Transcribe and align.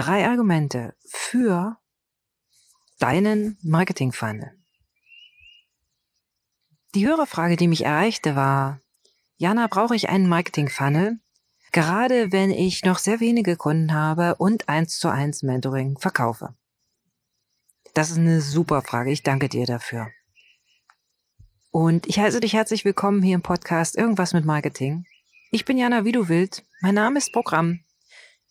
drei 0.00 0.26
Argumente 0.26 0.94
für 1.04 1.76
deinen 2.98 3.58
Marketing-Funnel. 3.62 4.50
Die 6.94 7.06
Hörerfrage, 7.06 7.56
die 7.56 7.68
mich 7.68 7.84
erreichte, 7.84 8.34
war, 8.34 8.80
Jana, 9.36 9.66
brauche 9.66 9.94
ich 9.94 10.08
einen 10.08 10.26
Marketing-Funnel? 10.26 11.20
Gerade 11.72 12.32
wenn 12.32 12.50
ich 12.50 12.82
noch 12.82 12.98
sehr 12.98 13.20
wenige 13.20 13.56
Kunden 13.56 13.92
habe 13.92 14.36
und 14.36 14.70
eins 14.70 14.98
zu 14.98 15.08
eins 15.08 15.42
Mentoring 15.42 15.98
verkaufe. 15.98 16.54
Das 17.92 18.10
ist 18.10 18.16
eine 18.16 18.40
super 18.40 18.80
Frage. 18.80 19.10
Ich 19.10 19.22
danke 19.22 19.50
dir 19.50 19.66
dafür. 19.66 20.08
Und 21.70 22.06
ich 22.06 22.18
heiße 22.18 22.40
dich 22.40 22.54
herzlich 22.54 22.86
willkommen 22.86 23.22
hier 23.22 23.34
im 23.34 23.42
Podcast 23.42 23.96
Irgendwas 23.96 24.32
mit 24.32 24.46
Marketing. 24.46 25.04
Ich 25.50 25.66
bin 25.66 25.76
Jana, 25.76 26.04
wie 26.06 26.12
du 26.12 26.28
willst. 26.28 26.64
Mein 26.80 26.94
Name 26.94 27.18
ist 27.18 27.32
Programm. 27.32 27.80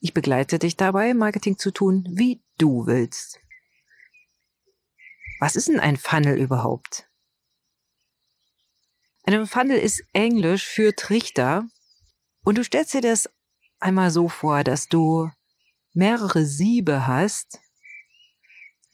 Ich 0.02 0.14
begleite 0.14 0.60
dich 0.60 0.78
dabei, 0.78 1.14
Marketing 1.14 1.58
zu 1.58 1.72
tun, 1.72 2.08
wie 2.10 2.42
du 2.58 2.86
willst. 2.86 3.40
Was 5.40 5.56
ist 5.56 5.68
denn 5.68 5.80
ein 5.80 5.98
Funnel 5.98 6.38
überhaupt? 6.38 7.10
Ein 9.24 9.46
Funnel 9.46 9.78
ist 9.78 10.04
Englisch 10.14 10.66
für 10.66 10.96
Trichter 10.96 11.68
und 12.44 12.58
du 12.58 12.64
stellst 12.64 12.94
dir 12.94 13.02
das 13.02 13.30
einmal 13.80 14.12
so 14.12 14.30
vor, 14.30 14.64
dass 14.64 14.88
du 14.88 15.30
mehrere 15.94 16.46
Siebe 16.46 17.06
hast. 17.06 17.60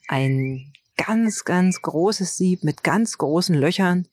Ein 0.08 0.72
ganz, 0.96 1.44
ganz 1.44 1.82
großes 1.82 2.36
Sieb 2.36 2.64
mit 2.64 2.82
ganz 2.82 3.16
großen 3.18 3.54
Löchern. 3.54 4.08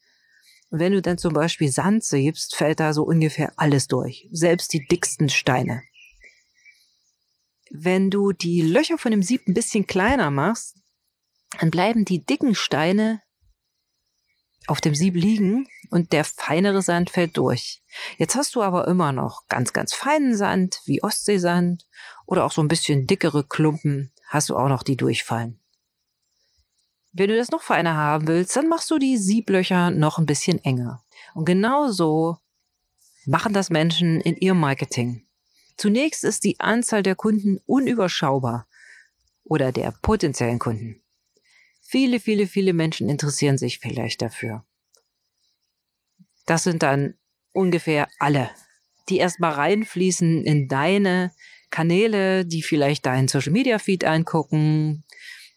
Und 0.70 0.79
wenn 0.79 0.93
du 0.93 1.01
dann 1.01 1.17
zum 1.17 1.34
Beispiel 1.34 1.71
Sand 1.71 2.03
siebst, 2.03 2.55
fällt 2.55 2.79
da 2.79 2.93
so 2.93 3.03
ungefähr 3.03 3.53
alles 3.57 3.87
durch. 3.87 4.27
Selbst 4.31 4.73
die 4.73 4.85
dicksten 4.87 5.29
Steine. 5.29 5.84
Wenn 7.76 8.12
du 8.12 8.34
die 8.34 8.62
Löcher 8.62 9.00
von 9.00 9.09
dem 9.09 9.23
Sieb 9.23 9.48
ein 9.48 9.55
bisschen 9.55 9.88
kleiner 9.88 10.30
machst, 10.30 10.77
dann 11.59 11.72
bleiben 11.72 12.05
die 12.05 12.24
dicken 12.24 12.54
Steine 12.54 13.20
auf 14.68 14.80
dem 14.80 14.93
Sieb 14.93 15.15
liegen 15.15 15.68
und 15.90 16.13
der 16.13 16.24
feinere 16.24 16.84
Sand 16.84 17.10
fällt 17.10 17.35
durch. 17.35 17.82
Jetzt 18.20 18.35
hast 18.35 18.54
du 18.54 18.62
aber 18.62 18.88
immer 18.88 19.12
noch 19.12 19.48
ganz, 19.48 19.74
ganz 19.74 19.91
feinen 19.96 20.38
Sand 20.38 20.82
wie 20.85 21.02
Ostseesand 21.02 21.88
oder 22.27 22.46
auch 22.46 22.52
so 22.52 22.62
ein 22.62 22.68
bisschen 22.68 23.07
dickere 23.07 23.43
Klumpen 23.43 24.12
hast 24.27 24.49
du 24.49 24.55
auch 24.55 24.70
noch, 24.70 24.84
die 24.84 24.96
durchfallen. 24.96 25.60
Wenn 27.12 27.30
du 27.30 27.35
das 27.35 27.49
noch 27.49 27.63
feiner 27.63 27.96
haben 27.96 28.27
willst, 28.27 28.55
dann 28.55 28.70
machst 28.70 28.91
du 28.91 28.99
die 28.99 29.18
Sieblöcher 29.18 29.90
noch 29.90 30.20
ein 30.20 30.27
bisschen 30.27 30.63
enger. 30.63 31.04
Und 31.34 31.46
genau 31.46 31.87
so 31.90 32.37
machen 33.26 33.52
das 33.52 33.71
Menschen 33.71 34.21
in 34.21 34.37
ihrem 34.37 34.60
Marketing. 34.60 35.26
Zunächst 35.77 36.24
ist 36.24 36.43
die 36.43 36.60
Anzahl 36.60 37.04
der 37.04 37.16
Kunden 37.16 37.60
unüberschaubar 37.66 38.68
oder 39.43 39.71
der 39.71 39.91
potenziellen 40.02 40.60
Kunden. 40.60 41.02
Viele, 41.82 42.20
viele, 42.20 42.48
viele 42.48 42.74
Menschen 42.74 43.10
interessieren 43.10 43.57
sich 43.57 43.80
vielleicht 43.80 44.21
dafür. 44.21 44.65
Das 46.46 46.63
sind 46.63 46.84
dann 46.84 47.15
ungefähr 47.52 48.07
alle, 48.20 48.49
die 49.10 49.18
erstmal 49.18 49.54
reinfließen 49.54 50.43
in 50.43 50.68
deine 50.68 51.32
Kanäle, 51.70 52.46
die 52.46 52.62
vielleicht 52.62 53.05
deinen 53.05 53.27
Social 53.27 53.52
Media 53.52 53.80
Feed 53.80 54.05
angucken, 54.05 55.04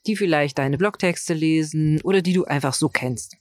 die 0.07 0.17
vielleicht 0.17 0.59
deine 0.59 0.79
Blogtexte 0.79 1.35
lesen 1.35 2.01
oder 2.03 2.23
die 2.23 2.33
du 2.33 2.45
einfach 2.45 2.75
so 2.75 2.89
kennst. 2.89 3.37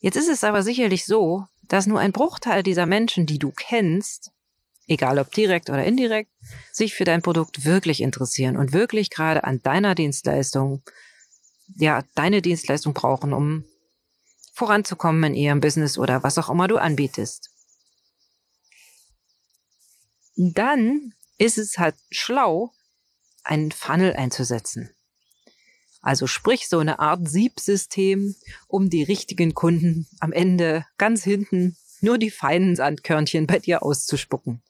Jetzt 0.00 0.16
ist 0.16 0.28
es 0.28 0.44
aber 0.44 0.62
sicherlich 0.62 1.04
so, 1.04 1.46
dass 1.62 1.86
nur 1.86 2.00
ein 2.00 2.12
Bruchteil 2.12 2.62
dieser 2.62 2.86
Menschen, 2.86 3.26
die 3.26 3.38
du 3.38 3.50
kennst, 3.50 4.32
egal 4.86 5.18
ob 5.18 5.30
direkt 5.32 5.70
oder 5.70 5.84
indirekt, 5.84 6.30
sich 6.72 6.94
für 6.94 7.04
dein 7.04 7.22
Produkt 7.22 7.64
wirklich 7.64 8.00
interessieren 8.00 8.56
und 8.56 8.72
wirklich 8.72 9.10
gerade 9.10 9.44
an 9.44 9.62
deiner 9.62 9.94
Dienstleistung, 9.94 10.82
ja, 11.76 12.02
deine 12.14 12.42
Dienstleistung 12.42 12.94
brauchen, 12.94 13.32
um 13.32 13.64
voranzukommen 14.54 15.24
in 15.24 15.34
ihrem 15.34 15.60
Business 15.60 15.98
oder 15.98 16.22
was 16.22 16.38
auch 16.38 16.50
immer 16.50 16.68
du 16.68 16.76
anbietest. 16.76 17.50
Dann 20.36 21.14
ist 21.38 21.58
es 21.58 21.78
halt 21.78 21.96
schlau, 22.10 22.72
einen 23.44 23.72
Funnel 23.72 24.14
einzusetzen. 24.14 24.90
Also 26.02 26.26
sprich 26.26 26.68
so 26.68 26.80
eine 26.80 26.98
Art 26.98 27.28
Siebsystem, 27.28 28.34
um 28.66 28.90
die 28.90 29.04
richtigen 29.04 29.54
Kunden 29.54 30.08
am 30.20 30.32
Ende 30.32 30.84
ganz 30.98 31.22
hinten 31.24 31.76
nur 32.00 32.18
die 32.18 32.30
feinen 32.30 32.74
Sandkörnchen 32.76 33.46
bei 33.46 33.60
dir 33.60 33.82
auszuspucken. 33.82 34.60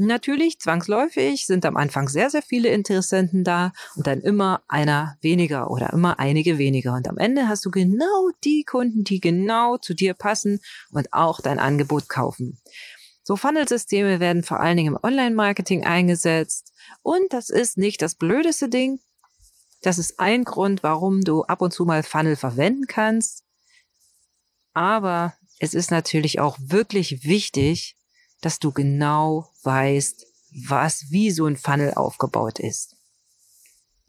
Natürlich, 0.00 0.60
zwangsläufig 0.60 1.46
sind 1.46 1.66
am 1.66 1.76
Anfang 1.76 2.08
sehr, 2.08 2.30
sehr 2.30 2.42
viele 2.42 2.68
Interessenten 2.68 3.42
da 3.42 3.72
und 3.96 4.06
dann 4.06 4.20
immer 4.20 4.62
einer 4.68 5.16
weniger 5.22 5.72
oder 5.72 5.92
immer 5.92 6.20
einige 6.20 6.56
weniger. 6.56 6.94
Und 6.94 7.08
am 7.08 7.18
Ende 7.18 7.48
hast 7.48 7.64
du 7.64 7.72
genau 7.72 8.30
die 8.44 8.62
Kunden, 8.62 9.02
die 9.02 9.18
genau 9.18 9.76
zu 9.76 9.94
dir 9.94 10.14
passen 10.14 10.60
und 10.92 11.12
auch 11.12 11.40
dein 11.40 11.58
Angebot 11.58 12.08
kaufen. 12.08 12.60
So 13.24 13.34
Funnelsysteme 13.34 14.20
werden 14.20 14.44
vor 14.44 14.60
allen 14.60 14.76
Dingen 14.76 14.94
im 14.94 15.00
Online-Marketing 15.02 15.84
eingesetzt 15.84 16.72
und 17.02 17.32
das 17.32 17.50
ist 17.50 17.76
nicht 17.76 18.00
das 18.00 18.14
blödeste 18.14 18.68
Ding. 18.68 19.00
Das 19.82 19.98
ist 19.98 20.18
ein 20.18 20.44
Grund, 20.44 20.82
warum 20.82 21.22
du 21.22 21.44
ab 21.44 21.62
und 21.62 21.72
zu 21.72 21.84
mal 21.84 22.02
Funnel 22.02 22.36
verwenden 22.36 22.86
kannst. 22.86 23.44
Aber 24.74 25.34
es 25.58 25.74
ist 25.74 25.90
natürlich 25.90 26.40
auch 26.40 26.56
wirklich 26.60 27.24
wichtig, 27.24 27.96
dass 28.40 28.58
du 28.58 28.72
genau 28.72 29.48
weißt, 29.62 30.26
was, 30.66 31.10
wie 31.10 31.30
so 31.30 31.46
ein 31.46 31.56
Funnel 31.56 31.94
aufgebaut 31.94 32.58
ist. 32.58 32.96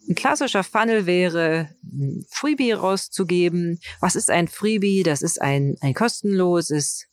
Ein 0.08 0.16
klassischer 0.16 0.63
Funnel 0.63 1.06
wäre, 1.06 1.75
ein 1.84 2.25
Freebie 2.29 2.72
rauszugeben. 2.72 3.79
Was 4.00 4.16
ist 4.16 4.29
ein 4.31 4.47
Freebie? 4.47 5.03
Das 5.03 5.22
ist 5.22 5.41
ein, 5.41 5.78
ein 5.81 5.94
kostenloses 5.94 7.06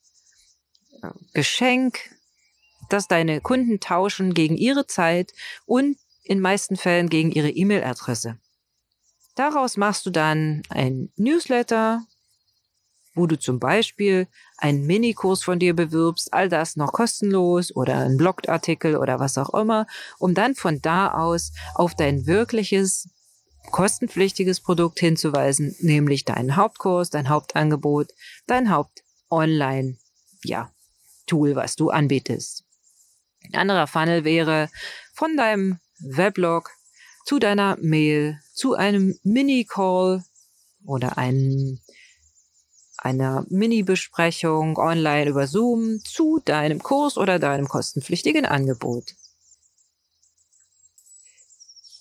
äh, 1.02 1.08
Geschenk, 1.34 2.10
das 2.88 3.08
deine 3.08 3.40
Kunden 3.40 3.80
tauschen 3.80 4.32
gegen 4.32 4.56
ihre 4.56 4.86
Zeit 4.86 5.32
und 5.66 5.98
in 6.22 6.40
meisten 6.40 6.76
Fällen 6.76 7.08
gegen 7.08 7.30
ihre 7.30 7.50
E-Mail-Adresse. 7.50 8.38
Daraus 9.36 9.76
machst 9.76 10.06
du 10.06 10.10
dann 10.10 10.62
ein 10.70 11.12
Newsletter, 11.16 12.02
wo 13.14 13.26
du 13.26 13.38
zum 13.38 13.60
Beispiel 13.60 14.28
einen 14.56 14.86
Minikurs 14.86 15.44
von 15.44 15.58
dir 15.58 15.76
bewirbst, 15.76 16.32
all 16.32 16.48
das 16.48 16.76
noch 16.76 16.92
kostenlos 16.92 17.74
oder 17.74 17.98
ein 17.98 18.16
Blogartikel 18.16 18.96
oder 18.96 19.20
was 19.20 19.36
auch 19.36 19.52
immer, 19.54 19.86
um 20.18 20.34
dann 20.34 20.54
von 20.54 20.80
da 20.80 21.12
aus 21.12 21.52
auf 21.74 21.94
dein 21.94 22.26
wirkliches 22.26 23.10
kostenpflichtiges 23.70 24.60
Produkt 24.60 25.00
hinzuweisen, 25.00 25.76
nämlich 25.80 26.24
deinen 26.24 26.56
Hauptkurs, 26.56 27.10
dein 27.10 27.28
Hauptangebot, 27.28 28.12
dein 28.46 28.70
Haupt-Online, 28.70 29.98
ja, 30.44 30.72
was 31.28 31.76
du 31.76 31.90
anbietest. 31.90 32.64
Ein 33.52 33.60
anderer 33.60 33.86
Funnel 33.86 34.24
wäre 34.24 34.70
von 35.12 35.36
deinem 35.36 35.78
Weblog 35.98 36.70
zu 37.26 37.40
deiner 37.40 37.76
Mail, 37.80 38.40
zu 38.54 38.74
einem 38.74 39.18
Mini-Call 39.24 40.24
oder 40.84 41.18
einem 41.18 41.80
einer 42.96 43.44
Mini-Besprechung 43.48 44.78
online 44.78 45.28
über 45.28 45.46
Zoom 45.46 46.00
zu 46.04 46.40
deinem 46.44 46.82
Kurs 46.82 47.18
oder 47.18 47.38
deinem 47.38 47.68
kostenpflichtigen 47.68 48.46
Angebot. 48.46 49.14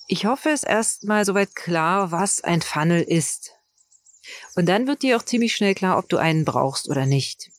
Ich 0.08 0.25
hoffe, 0.25 0.50
es 0.50 0.63
erstmal 0.63 1.25
soweit 1.25 1.56
klar, 1.56 2.12
was 2.12 2.44
ein 2.44 2.62
Funnel 2.62 3.02
ist. 3.02 3.52
Und 4.56 4.68
dann 4.68 4.88
wird 4.88 5.02
dir 5.02 5.18
auch 5.18 5.24
ziemlich 5.24 5.56
schnell 5.56 5.74
klar, 5.74 5.97
ob 5.97 6.07
du 6.07 6.18
einen 6.18 6.46
brauchst 6.46 6.88
oder 6.88 7.07
nicht. 7.07 7.52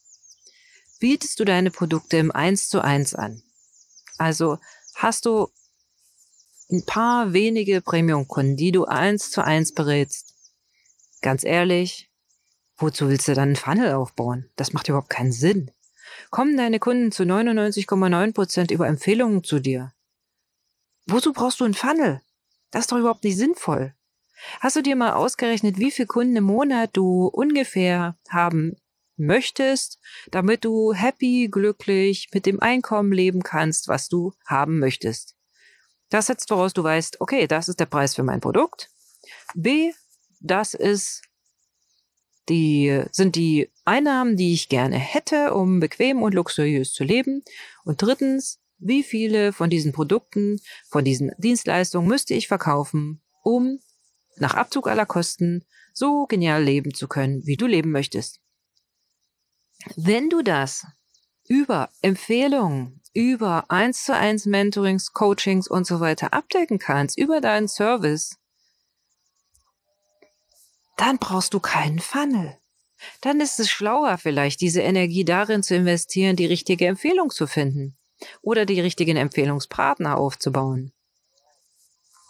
Bietest 1.00 1.38
du 1.40 1.44
deine 1.44 1.72
Produkte 1.72 2.16
im 2.16 2.30
1 2.30 2.68
zu 2.68 2.80
1 2.80 3.14
an? 3.14 3.42
Also 4.18 4.58
hast 4.94 5.26
du 5.26 5.48
ein 6.70 6.84
paar 6.84 7.32
wenige 7.32 7.80
Premium-Kunden, 7.80 8.56
die 8.56 8.72
du 8.72 8.84
eins 8.84 9.30
zu 9.30 9.44
eins 9.44 9.72
berätst. 9.72 10.34
Ganz 11.22 11.44
ehrlich, 11.44 12.10
Wozu 12.78 13.08
willst 13.08 13.26
du 13.28 13.34
dann 13.34 13.48
einen 13.48 13.56
Funnel 13.56 13.92
aufbauen? 13.92 14.50
Das 14.56 14.72
macht 14.72 14.88
überhaupt 14.88 15.08
keinen 15.08 15.32
Sinn. 15.32 15.70
Kommen 16.30 16.56
deine 16.56 16.78
Kunden 16.78 17.10
zu 17.10 17.22
99,9 17.22 18.34
Prozent 18.34 18.70
über 18.70 18.86
Empfehlungen 18.86 19.42
zu 19.44 19.60
dir? 19.60 19.92
Wozu 21.06 21.32
brauchst 21.32 21.60
du 21.60 21.64
einen 21.64 21.74
Funnel? 21.74 22.20
Das 22.70 22.82
ist 22.82 22.92
doch 22.92 22.98
überhaupt 22.98 23.24
nicht 23.24 23.36
sinnvoll. 23.36 23.94
Hast 24.60 24.76
du 24.76 24.82
dir 24.82 24.96
mal 24.96 25.14
ausgerechnet, 25.14 25.78
wie 25.78 25.90
viele 25.90 26.06
Kunden 26.06 26.36
im 26.36 26.44
Monat 26.44 26.90
du 26.92 27.26
ungefähr 27.26 28.18
haben 28.28 28.76
möchtest, 29.16 29.98
damit 30.30 30.64
du 30.64 30.92
happy, 30.92 31.48
glücklich 31.50 32.28
mit 32.34 32.44
dem 32.44 32.60
Einkommen 32.60 33.12
leben 33.12 33.42
kannst, 33.42 33.88
was 33.88 34.08
du 34.08 34.34
haben 34.44 34.78
möchtest? 34.78 35.35
Das 36.08 36.26
setzt 36.26 36.48
voraus, 36.48 36.72
du 36.72 36.82
weißt, 36.82 37.20
okay, 37.20 37.46
das 37.46 37.68
ist 37.68 37.80
der 37.80 37.86
Preis 37.86 38.14
für 38.14 38.22
mein 38.22 38.40
Produkt. 38.40 38.90
B, 39.54 39.92
das 40.40 40.74
ist 40.74 41.22
die 42.48 43.02
sind 43.10 43.34
die 43.34 43.70
Einnahmen, 43.84 44.36
die 44.36 44.52
ich 44.54 44.68
gerne 44.68 44.96
hätte, 44.98 45.54
um 45.54 45.80
bequem 45.80 46.22
und 46.22 46.34
luxuriös 46.34 46.92
zu 46.92 47.04
leben. 47.04 47.42
Und 47.84 48.02
drittens, 48.02 48.60
wie 48.78 49.02
viele 49.02 49.52
von 49.52 49.70
diesen 49.70 49.92
Produkten, 49.92 50.60
von 50.88 51.04
diesen 51.04 51.32
Dienstleistungen 51.38 52.08
müsste 52.08 52.34
ich 52.34 52.46
verkaufen, 52.46 53.20
um 53.42 53.80
nach 54.36 54.54
Abzug 54.54 54.86
aller 54.86 55.06
Kosten 55.06 55.64
so 55.92 56.26
genial 56.26 56.62
leben 56.62 56.94
zu 56.94 57.08
können, 57.08 57.44
wie 57.46 57.56
du 57.56 57.66
leben 57.66 57.90
möchtest. 57.90 58.40
Wenn 59.96 60.28
du 60.28 60.42
das 60.42 60.86
über 61.48 61.90
Empfehlungen, 62.02 63.00
über 63.16 63.64
eins 63.70 64.04
zu 64.04 64.14
eins 64.14 64.44
Mentorings, 64.44 65.14
Coachings 65.14 65.68
und 65.68 65.86
so 65.86 66.00
weiter 66.00 66.34
abdecken 66.34 66.78
kannst, 66.78 67.16
über 67.16 67.40
deinen 67.40 67.66
Service, 67.66 68.38
dann 70.98 71.16
brauchst 71.18 71.54
du 71.54 71.60
keinen 71.60 71.98
Funnel. 71.98 72.58
Dann 73.22 73.40
ist 73.40 73.58
es 73.58 73.70
schlauer 73.70 74.18
vielleicht, 74.18 74.60
diese 74.60 74.82
Energie 74.82 75.24
darin 75.24 75.62
zu 75.62 75.74
investieren, 75.74 76.36
die 76.36 76.44
richtige 76.44 76.86
Empfehlung 76.86 77.30
zu 77.30 77.46
finden 77.46 77.96
oder 78.42 78.66
die 78.66 78.80
richtigen 78.80 79.16
Empfehlungspartner 79.16 80.18
aufzubauen. 80.18 80.92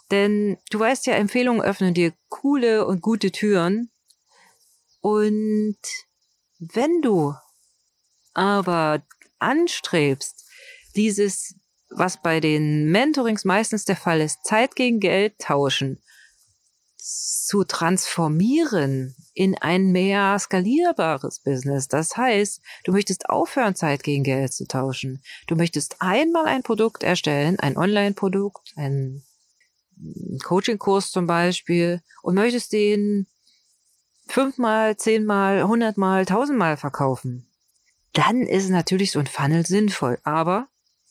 Denn 0.09 0.57
du 0.69 0.79
weißt 0.79 1.05
ja, 1.07 1.15
Empfehlungen 1.15 1.61
öffnen 1.61 1.93
dir 1.93 2.13
coole 2.29 2.85
und 2.85 3.01
gute 3.01 3.31
Türen. 3.33 3.91
Und 5.01 5.77
wenn 6.59 7.01
du 7.01 7.33
aber 8.33 9.01
anstrebst, 9.39 10.46
dieses, 10.97 11.55
was 11.89 12.21
bei 12.21 12.39
den 12.39 12.91
Mentorings 12.91 13.45
meistens 13.45 13.85
der 13.85 13.95
Fall 13.95 14.19
ist, 14.21 14.43
Zeit 14.43 14.75
gegen 14.75 14.99
Geld 14.99 15.39
tauschen, 15.39 16.01
zu 16.97 17.63
transformieren 17.63 19.15
in 19.33 19.55
ein 19.55 19.91
mehr 19.91 20.37
skalierbares 20.39 21.39
Business. 21.39 21.87
Das 21.87 22.17
heißt, 22.17 22.59
du 22.83 22.91
möchtest 22.91 23.29
aufhören, 23.29 23.75
Zeit 23.75 24.03
gegen 24.03 24.23
Geld 24.23 24.51
zu 24.51 24.67
tauschen. 24.67 25.21
Du 25.45 25.55
möchtest 25.55 26.01
einmal 26.01 26.47
ein 26.47 26.63
Produkt 26.63 27.03
erstellen, 27.03 27.59
ein 27.59 27.77
Online-Produkt, 27.77 28.73
ein 28.75 29.23
Coaching-Kurs 30.43 31.11
zum 31.11 31.27
Beispiel, 31.27 32.01
und 32.23 32.35
möchtest 32.35 32.73
den 32.73 33.27
fünfmal, 34.27 34.97
zehnmal, 34.97 35.63
hundertmal, 35.63 36.25
tausendmal 36.25 36.75
verkaufen. 36.75 37.47
Dann 38.13 38.41
ist 38.41 38.69
natürlich 38.69 39.11
so 39.11 39.19
ein 39.19 39.27
Funnel 39.27 39.65
sinnvoll. 39.65 40.19
Aber, 40.23 40.67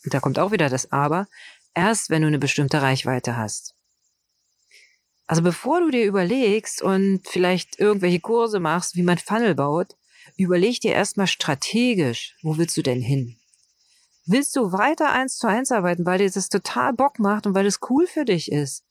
und 0.06 0.14
da 0.14 0.20
kommt 0.20 0.38
auch 0.38 0.53
wieder 0.53 0.69
das 0.70 0.93
Aber, 0.93 1.26
erst 1.75 2.11
wenn 2.11 2.23
du 2.23 2.29
eine 2.29 2.38
bestimmte 2.38 2.81
Reichweite 2.81 3.37
hast. 3.37 3.75
Also 5.26 5.43
bevor 5.43 5.81
du 5.81 5.91
dir 5.91 6.06
überlegst 6.06 6.81
und 6.81 7.20
vielleicht 7.25 7.81
irgendwelche 7.81 8.20
Kurse 8.20 8.61
machst, 8.61 8.94
wie 8.94 9.03
man 9.03 9.19
Funnel 9.19 9.56
baut, 9.56 9.97
überleg 10.37 10.81
dir 10.81 10.93
erstmal 10.93 11.26
strategisch, 11.26 12.37
wo 12.43 12.56
willst 12.56 12.76
du 12.76 12.82
denn 12.82 13.00
hin? 13.00 13.37
Willst 14.25 14.55
du 14.55 14.73
weiter 14.73 15.11
eins 15.11 15.37
zu 15.37 15.49
eins 15.49 15.73
arbeiten, 15.73 16.06
weil 16.06 16.19
dir 16.19 16.31
das 16.31 16.49
total 16.49 16.93
Bock 16.93 17.19
macht 17.19 17.47
und 17.47 17.55
weil 17.55 17.67
es 17.67 17.81
cool 17.91 18.06
für 18.06 18.25
dich 18.25 18.50
ist? 18.50 18.85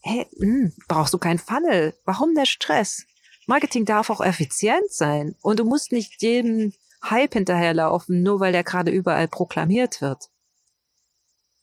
Hey, 0.00 0.26
mh, 0.38 0.46
hm, 0.46 0.72
brauchst 0.88 1.12
du 1.12 1.18
keinen 1.18 1.38
Funnel? 1.38 1.94
Warum 2.04 2.34
der 2.34 2.46
Stress? 2.46 3.04
Marketing 3.46 3.84
darf 3.84 4.08
auch 4.08 4.22
effizient 4.22 4.90
sein 4.90 5.34
und 5.42 5.58
du 5.58 5.64
musst 5.64 5.92
nicht 5.92 6.22
jedem 6.22 6.72
Hype 7.02 7.34
hinterherlaufen, 7.34 8.22
nur 8.22 8.40
weil 8.40 8.52
der 8.52 8.64
gerade 8.64 8.90
überall 8.90 9.28
proklamiert 9.28 10.00
wird. 10.00 10.30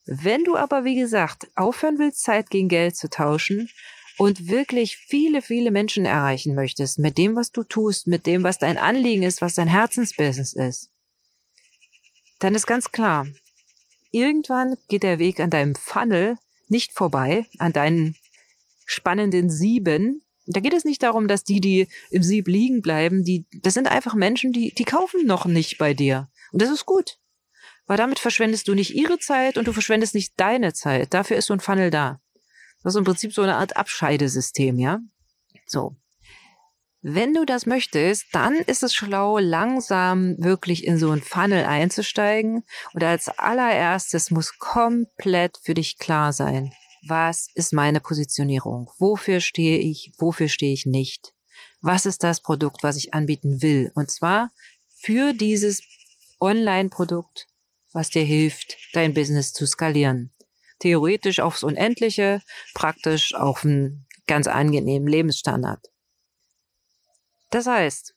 Wenn 0.06 0.44
du 0.44 0.56
aber, 0.56 0.84
wie 0.84 0.96
gesagt, 0.96 1.48
aufhören 1.56 2.00
willst, 2.00 2.24
Zeit 2.24 2.50
gegen 2.50 2.70
Geld 2.70 2.96
zu 2.96 3.10
tauschen 3.10 3.70
und 4.18 4.48
wirklich 4.50 4.98
viele, 4.98 5.42
viele 5.42 5.72
Menschen 5.72 6.06
erreichen 6.06 6.56
möchtest 6.56 7.00
mit 7.00 7.18
dem, 7.18 7.36
was 7.36 7.52
du 7.52 7.64
tust, 7.64 8.08
mit 8.08 8.26
dem, 8.26 8.44
was 8.44 8.58
dein 8.58 8.78
Anliegen 8.78 9.24
ist, 9.24 9.42
was 9.42 9.56
dein 9.56 9.68
Herzensbusiness 9.68 10.54
ist, 10.54 10.90
dann 12.40 12.56
ist 12.56 12.66
ganz 12.66 12.92
klar, 12.92 13.28
irgendwann 14.12 14.76
geht 14.90 15.04
der 15.04 15.20
Weg 15.20 15.40
an 15.40 15.52
deinem 15.52 15.76
Funnel 15.76 16.38
nicht 16.68 16.94
vorbei, 16.94 17.46
an 17.60 17.74
deinen 17.74 18.16
spannenden 18.86 19.50
Sieben. 19.50 20.24
Da 20.48 20.60
geht 20.60 20.74
es 20.74 20.86
nicht 20.86 21.04
darum, 21.04 21.28
dass 21.28 21.44
die, 21.44 21.62
die 21.62 21.88
im 22.10 22.24
Sieb 22.24 22.48
liegen 22.48 22.82
bleiben, 22.82 23.24
die, 23.24 23.46
das 23.62 23.76
sind 23.76 23.88
einfach 23.88 24.16
Menschen, 24.16 24.54
die, 24.54 24.74
die 24.74 24.86
kaufen 24.86 25.26
noch 25.26 25.46
nicht 25.46 25.78
bei 25.78 25.94
dir. 25.94 26.30
Und 26.52 26.62
das 26.62 26.72
ist 26.72 26.86
gut. 26.86 27.21
Weil 27.88 27.98
damit 27.98 28.20
verschwendest 28.20 28.68
du 28.68 28.74
nicht 28.74 28.96
ihre 28.96 29.20
Zeit 29.20 29.58
und 29.58 29.68
du 29.68 29.74
verschwendest 29.74 30.16
nicht 30.16 30.34
deine 30.38 30.74
Zeit. 30.74 31.14
Dafür 31.14 31.38
ist 31.38 31.48
so 31.48 31.54
ein 31.54 31.60
Funnel 31.60 31.90
da. 31.90 32.22
Das 32.84 32.94
ist 32.94 32.98
im 32.98 33.04
Prinzip 33.04 33.34
so 33.34 33.42
eine 33.42 33.58
Art 33.58 33.76
Abscheidesystem, 33.78 34.80
ja? 34.80 35.00
So. 35.68 35.96
Wenn 37.04 37.34
du 37.34 37.46
das 37.46 37.66
möchtest, 37.66 38.26
dann 38.32 38.56
ist 38.56 38.84
es 38.84 38.94
schlau, 38.94 39.40
langsam 39.40 40.36
wirklich 40.38 40.86
in 40.86 41.00
so 41.00 41.10
ein 41.10 41.22
Funnel 41.22 41.66
einzusteigen. 41.66 42.64
Und 42.94 43.04
als 43.04 43.28
allererstes 43.28 44.30
muss 44.30 44.60
komplett 44.60 45.58
für 45.64 45.74
dich 45.74 45.98
klar 45.98 46.32
sein, 46.32 46.72
was 47.08 47.48
ist 47.56 47.74
meine 47.74 48.00
Positionierung? 48.00 48.92
Wofür 49.00 49.40
stehe 49.40 49.80
ich? 49.80 50.12
Wofür 50.20 50.48
stehe 50.48 50.74
ich 50.74 50.86
nicht? 50.86 51.34
Was 51.82 52.06
ist 52.06 52.24
das 52.24 52.42
Produkt, 52.42 52.84
was 52.84 52.98
ich 52.98 53.16
anbieten 53.16 53.64
will? 53.64 53.92
Und 53.96 54.12
zwar 54.12 54.52
für 55.00 55.34
dieses 55.34 55.82
Online-Produkt, 56.40 57.48
was 57.94 58.10
dir 58.10 58.24
hilft, 58.24 58.78
dein 58.94 59.14
Business 59.14 59.54
zu 59.54 59.66
skalieren 59.66 60.32
theoretisch 60.82 61.40
aufs 61.40 61.64
Unendliche, 61.64 62.42
praktisch 62.74 63.34
auf 63.36 63.64
einen 63.64 64.06
ganz 64.28 64.48
angenehmen 64.48 65.08
Lebensstandard. 65.08 65.88
Das 67.52 67.68
heißt, 67.68 68.14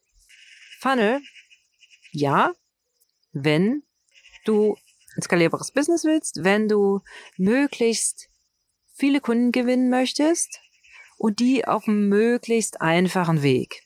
Funnel, 0.80 1.20
ja, 2.12 2.52
wenn 3.32 3.82
du 4.44 4.76
ein 5.16 5.22
skalierbares 5.22 5.72
Business 5.72 6.04
willst, 6.04 6.42
wenn 6.42 6.68
du 6.68 7.00
möglichst 7.36 8.28
viele 8.94 9.20
Kunden 9.20 9.52
gewinnen 9.52 9.90
möchtest 9.90 10.60
und 11.18 11.40
die 11.40 11.66
auf 11.66 11.86
einem 11.86 12.08
möglichst 12.08 12.80
einfachen 12.80 13.42
Weg. 13.42 13.82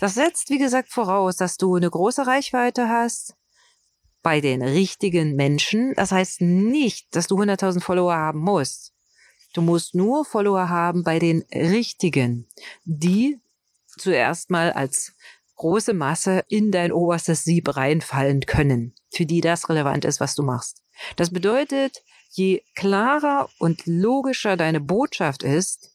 Das 0.00 0.14
setzt, 0.14 0.50
wie 0.50 0.58
gesagt, 0.58 0.92
voraus, 0.92 1.36
dass 1.36 1.56
du 1.56 1.76
eine 1.76 1.90
große 1.90 2.26
Reichweite 2.26 2.88
hast, 2.88 3.34
bei 4.22 4.40
den 4.40 4.62
richtigen 4.62 5.34
Menschen. 5.36 5.94
Das 5.94 6.12
heißt 6.12 6.40
nicht, 6.40 7.14
dass 7.14 7.26
du 7.26 7.36
100.000 7.36 7.80
Follower 7.80 8.14
haben 8.14 8.40
musst. 8.40 8.92
Du 9.54 9.62
musst 9.62 9.94
nur 9.94 10.24
Follower 10.24 10.68
haben 10.68 11.02
bei 11.02 11.18
den 11.18 11.44
richtigen, 11.52 12.46
die 12.84 13.40
zuerst 13.98 14.50
mal 14.50 14.72
als 14.72 15.14
große 15.56 15.92
Masse 15.92 16.44
in 16.48 16.70
dein 16.70 16.92
oberstes 16.92 17.44
Sieb 17.44 17.76
reinfallen 17.76 18.40
können, 18.46 18.94
für 19.10 19.26
die 19.26 19.40
das 19.40 19.68
relevant 19.68 20.04
ist, 20.04 20.20
was 20.20 20.34
du 20.34 20.42
machst. 20.42 20.82
Das 21.16 21.30
bedeutet, 21.30 22.02
je 22.30 22.62
klarer 22.74 23.50
und 23.58 23.84
logischer 23.86 24.56
deine 24.56 24.80
Botschaft 24.80 25.42
ist 25.42 25.90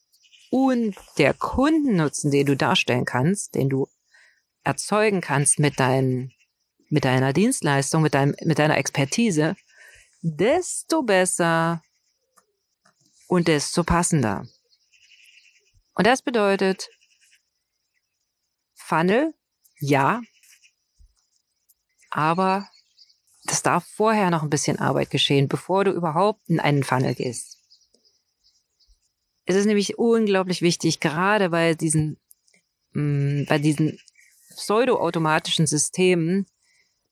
und 0.52 0.96
der 1.18 1.34
Kundennutzen, 1.34 2.30
den 2.30 2.46
du 2.46 2.56
darstellen 2.56 3.06
kannst, 3.06 3.56
den 3.56 3.70
du 3.70 3.88
erzeugen 4.64 5.22
kannst 5.22 5.60
mit 5.60 5.80
deinen 5.80 6.32
mit 6.90 7.06
deiner 7.06 7.34
Dienstleistung, 7.34 8.02
mit, 8.02 8.14
deinem, 8.14 8.36
mit 8.44 8.60
deiner 8.60 8.78
Expertise, 8.78 9.56
desto 10.22 11.04
besser 11.04 11.82
und 13.28 13.48
desto 13.48 13.84
passender. 13.84 14.48
Und 15.96 16.08
das 16.08 16.22
bedeutet, 16.22 16.90
Funnel, 18.74 19.34
ja, 19.80 20.22
aber 22.10 22.70
das 23.46 23.62
darf 23.62 23.86
vorher 23.86 24.30
noch 24.30 24.44
ein 24.44 24.50
bisschen 24.50 24.80
Arbeit 24.80 25.10
geschehen, 25.10 25.48
bevor 25.48 25.84
du 25.84 25.92
überhaupt 25.92 26.48
in 26.50 26.60
einen 26.60 26.84
Funnel 26.84 27.16
gehst. 27.16 27.60
Es 29.46 29.56
ist 29.56 29.66
nämlich 29.66 29.98
unglaublich 29.98 30.62
wichtig, 30.62 31.00
gerade 31.00 31.50
bei 31.50 31.76
diesen, 31.76 32.18
mm, 32.94 33.44
bei 33.48 33.60
diesen 33.60 34.00
pseudo-automatischen 34.56 35.68
Systemen, 35.68 36.48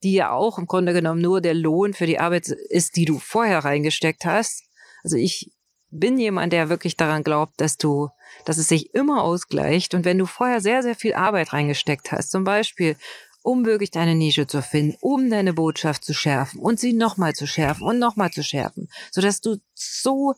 die 0.03 0.13
ja 0.13 0.31
auch 0.31 0.57
im 0.57 0.67
Grunde 0.67 0.93
genommen 0.93 1.21
nur 1.21 1.41
der 1.41 1.53
Lohn 1.53 1.93
für 1.93 2.05
die 2.05 2.19
Arbeit 2.19 2.47
ist, 2.47 2.95
die 2.95 3.05
du 3.05 3.19
vorher 3.19 3.59
reingesteckt 3.59 4.25
hast. 4.25 4.63
Also 5.03 5.17
ich 5.17 5.51
bin 5.89 6.17
jemand, 6.17 6.53
der 6.53 6.69
wirklich 6.69 6.97
daran 6.97 7.23
glaubt, 7.23 7.61
dass 7.61 7.77
du, 7.77 8.09
dass 8.45 8.57
es 8.57 8.67
sich 8.67 8.93
immer 8.93 9.23
ausgleicht. 9.23 9.93
Und 9.93 10.05
wenn 10.05 10.17
du 10.17 10.25
vorher 10.25 10.59
sehr, 10.59 10.83
sehr 10.83 10.95
viel 10.95 11.13
Arbeit 11.13 11.53
reingesteckt 11.53 12.11
hast, 12.11 12.31
zum 12.31 12.43
Beispiel, 12.43 12.95
um 13.43 13.65
wirklich 13.65 13.91
deine 13.91 14.15
Nische 14.15 14.47
zu 14.47 14.61
finden, 14.61 14.97
um 15.01 15.29
deine 15.29 15.53
Botschaft 15.53 16.03
zu 16.03 16.13
schärfen 16.13 16.59
und 16.59 16.79
sie 16.79 16.93
nochmal 16.93 17.33
zu 17.33 17.45
schärfen 17.45 17.85
und 17.85 17.99
nochmal 17.99 18.31
zu 18.31 18.43
schärfen, 18.43 18.89
sodass 19.11 19.41
du 19.41 19.57
so 19.73 20.33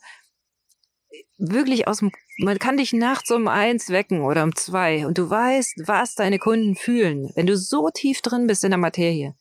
wirklich 1.37 1.87
aus 1.87 1.99
dem, 1.99 2.11
man 2.39 2.59
kann 2.59 2.77
dich 2.77 2.93
nachts 2.93 3.29
um 3.31 3.47
eins 3.47 3.89
wecken 3.89 4.21
oder 4.21 4.43
um 4.43 4.55
zwei 4.55 5.05
und 5.05 5.17
du 5.17 5.29
weißt, 5.29 5.83
was 5.85 6.15
deine 6.15 6.39
Kunden 6.39 6.75
fühlen, 6.75 7.31
wenn 7.35 7.45
du 7.45 7.55
so 7.55 7.89
tief 7.93 8.21
drin 8.21 8.47
bist 8.47 8.63
in 8.63 8.71
der 8.71 8.79
Materie 8.79 9.35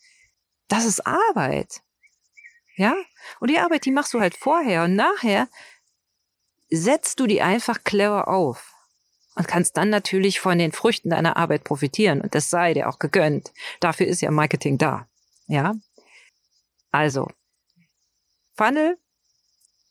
das 0.68 0.84
ist 0.84 1.06
Arbeit. 1.06 1.82
Ja? 2.76 2.94
Und 3.40 3.50
die 3.50 3.58
Arbeit, 3.58 3.84
die 3.84 3.90
machst 3.90 4.14
du 4.14 4.20
halt 4.20 4.36
vorher 4.36 4.84
und 4.84 4.96
nachher 4.96 5.48
setzt 6.70 7.20
du 7.20 7.26
die 7.26 7.42
einfach 7.42 7.84
clever 7.84 8.28
auf 8.28 8.72
und 9.36 9.48
kannst 9.48 9.76
dann 9.76 9.90
natürlich 9.90 10.40
von 10.40 10.58
den 10.58 10.72
Früchten 10.72 11.10
deiner 11.10 11.36
Arbeit 11.36 11.64
profitieren 11.64 12.20
und 12.20 12.34
das 12.34 12.50
sei 12.50 12.74
dir 12.74 12.88
auch 12.88 12.98
gegönnt. 12.98 13.52
Dafür 13.80 14.06
ist 14.06 14.22
ja 14.22 14.30
Marketing 14.30 14.78
da. 14.78 15.08
Ja? 15.46 15.74
Also, 16.90 17.28
Funnel 18.54 18.98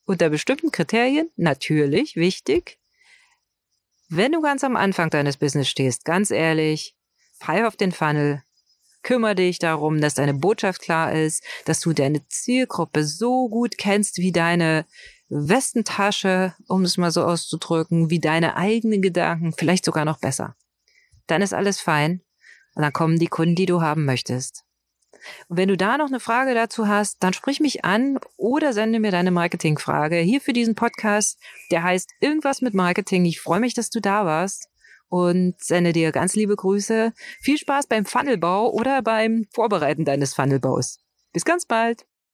unter 0.06 0.30
bestimmten 0.30 0.72
Kriterien, 0.72 1.30
natürlich 1.36 2.16
wichtig. 2.16 2.78
Wenn 4.10 4.34
du 4.34 4.42
ganz 4.42 4.64
am 4.64 4.76
Anfang 4.76 5.10
deines 5.10 5.38
Business 5.38 5.70
stehst, 5.70 6.06
ganz 6.06 6.30
ehrlich, 6.30 6.96
pfeif 7.40 7.66
auf 7.66 7.78
den 7.78 7.92
Funnel, 7.92 8.44
kümmere 9.04 9.36
dich 9.36 9.60
darum, 9.60 10.02
dass 10.02 10.16
deine 10.16 10.34
Botschaft 10.34 10.82
klar 10.82 11.12
ist, 11.14 11.44
dass 11.66 11.80
du 11.80 11.94
deine 11.94 12.28
Zielgruppe 12.28 13.04
so 13.04 13.50
gut 13.50 13.78
kennst 13.78 14.18
wie 14.18 14.32
deine 14.32 14.86
Westentasche, 15.30 16.54
um 16.68 16.84
es 16.84 16.98
mal 16.98 17.12
so 17.12 17.24
auszudrücken, 17.24 18.10
wie 18.10 18.20
deine 18.20 18.56
eigenen 18.56 19.02
Gedanken, 19.02 19.54
vielleicht 19.54 19.86
sogar 19.86 20.06
noch 20.06 20.20
besser. 20.20 20.56
Dann 21.28 21.42
ist 21.42 21.54
alles 21.54 21.80
fein 21.80 22.22
und 22.76 22.82
dann 22.84 22.94
kommen 22.94 23.20
die 23.20 23.28
Kunden, 23.28 23.56
die 23.56 23.66
du 23.66 23.82
haben 23.82 24.06
möchtest. 24.06 24.64
Und 25.48 25.58
wenn 25.58 25.70
du 25.70 25.78
da 25.78 25.98
noch 25.98 26.08
eine 26.08 26.20
Frage 26.20 26.54
dazu 26.54 26.88
hast, 26.88 27.24
dann 27.24 27.34
sprich 27.34 27.62
mich 27.62 27.86
an 27.86 28.20
oder 28.36 28.74
sende 28.74 29.00
mir 29.00 29.12
deine 29.12 29.32
Marketingfrage 29.32 30.18
hier 30.18 30.42
für 30.42 30.54
diesen 30.54 30.76
Podcast. 30.76 31.40
Der 31.72 31.84
heißt 31.84 32.12
irgendwas 32.20 32.62
mit 32.62 32.74
Marketing. 32.74 33.24
Ich 33.24 33.40
freue 33.40 33.62
mich, 33.62 33.74
dass 33.74 33.90
du 33.90 34.02
da 34.02 34.26
warst 34.26 34.68
und 35.14 35.62
sende 35.62 35.94
dir 35.94 36.12
ganz 36.12 36.34
liebe 36.34 36.56
Grüße. 36.56 37.14
Viel 37.40 37.60
Spaß 37.60 37.86
beim 37.86 38.04
Funnelbau 38.04 38.72
oder 38.72 39.04
beim 39.04 39.46
Vorbereiten 39.54 40.06
deines 40.06 40.34
Funnelbaus. 40.34 40.98
Bis 41.32 41.46
ganz 41.46 41.68
bald. 41.68 42.08